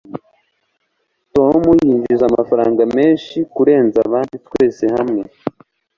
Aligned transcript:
tom 1.35 1.61
yinjiza 1.83 2.23
amafaranga 2.31 2.81
menshi 2.97 3.37
kurenza 3.53 3.97
abandi 4.07 4.35
twese 4.45 4.83
hamwe 4.95 5.21